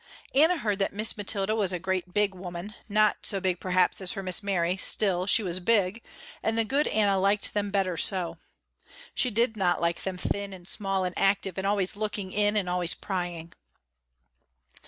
[0.33, 4.13] Anna heard that Miss Mathilda was a great big woman, not so big perhaps as
[4.13, 6.01] her Miss Mary, still she was big,
[6.41, 8.39] and the good Anna liked them better so.
[9.13, 12.67] She did not like them thin and small and active and always looking in and
[12.67, 13.53] always prying.